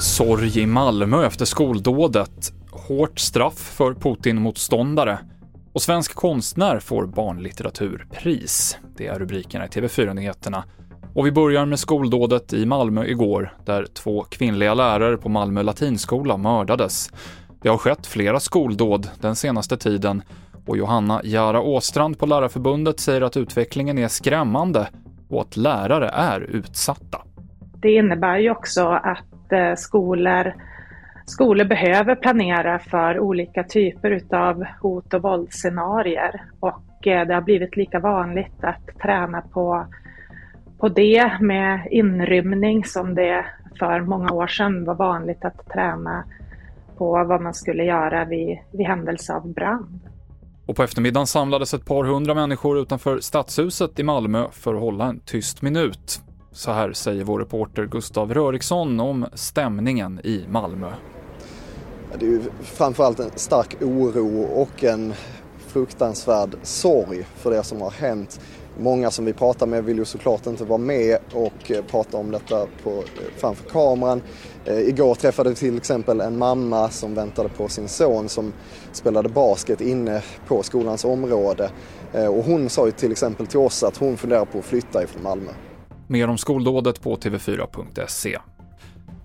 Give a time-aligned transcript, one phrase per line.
[0.00, 2.52] Sorg i Malmö efter skoldådet.
[2.70, 5.18] Hårt straff för Putin-motståndare.
[5.72, 8.78] Och svensk konstnär får barnlitteraturpris.
[8.96, 10.64] Det är rubrikerna i TV4-nyheterna.
[11.14, 16.36] Och vi börjar med skoldådet i Malmö igår, där två kvinnliga lärare på Malmö latinskola
[16.36, 17.10] mördades.
[17.62, 20.22] Det har skett flera skoldåd den senaste tiden
[20.66, 24.88] och Johanna Jara Åstrand på Lärarförbundet säger att utvecklingen är skrämmande
[25.28, 27.18] och att lärare är utsatta.
[27.80, 30.54] Det innebär ju också att eh, skolor,
[31.26, 37.76] skolor behöver planera för olika typer av hot och våldsscenarier och eh, det har blivit
[37.76, 39.86] lika vanligt att träna på,
[40.78, 43.44] på det med inrymning som det
[43.78, 46.24] för många år sedan var vanligt att träna
[46.96, 50.00] på vad man skulle göra vid, vid händelse av brand.
[50.68, 55.04] Och på eftermiddagen samlades ett par hundra människor utanför Stadshuset i Malmö för att hålla
[55.04, 56.20] en tyst minut.
[56.52, 60.92] Så här säger vår reporter Gustav Röriksson om stämningen i Malmö.
[62.18, 65.14] Det är ju framförallt en stark oro och en
[65.66, 68.40] fruktansvärd sorg för det som har hänt.
[68.80, 72.30] Många som vi pratar med vill ju såklart inte vara med och eh, prata om
[72.30, 73.02] detta på, eh,
[73.36, 74.22] framför kameran.
[74.64, 78.52] Eh, igår träffade vi till exempel en mamma som väntade på sin son som
[78.92, 81.70] spelade basket inne på skolans område.
[82.12, 85.22] Och hon sa ju till exempel till oss att hon funderar på att flytta ifrån
[85.22, 85.50] Malmö.
[86.06, 88.38] Mer om skoldådet på tv4.se.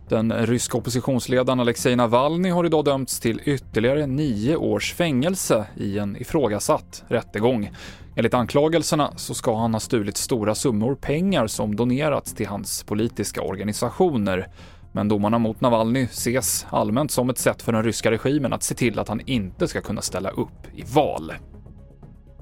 [0.10, 6.18] Den ryska oppositionsledaren Alexej Navalny har idag dömts till ytterligare nio års fängelse i en
[6.18, 7.72] ifrågasatt rättegång.
[8.16, 13.42] Enligt anklagelserna så ska han ha stulit stora summor pengar som donerats till hans politiska
[13.42, 14.48] organisationer.
[14.92, 18.76] Men domarna mot Navalny ses allmänt som ett sätt för den ryska regimen att se
[18.76, 21.34] till att han inte ska kunna ställa upp i val.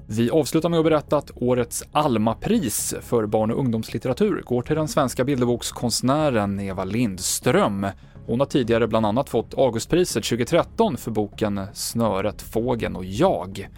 [0.06, 4.88] Vi avslutar med att berätta att årets Alma-pris för barn och ungdomslitteratur går till den
[4.88, 7.86] svenska bilderbokskonstnären Eva Lindström.
[8.26, 13.68] Hon har tidigare bland annat fått Augustpriset 2013 för boken Snöret, fågeln och jag.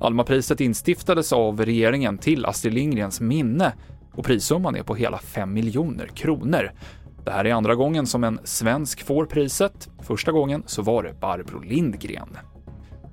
[0.00, 3.72] Almapriset instiftades av regeringen till Astrid Lindgrens minne
[4.14, 6.70] och prissumman är på hela 5 miljoner kronor.
[7.24, 9.88] Det här är andra gången som en svensk får priset.
[10.02, 12.38] Första gången så var det Barbro Lindgren.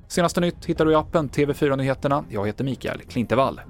[0.07, 2.23] Senaste nytt hittar du i appen TV4 Nyheterna.
[2.29, 3.61] Jag heter Mikael Klintevall.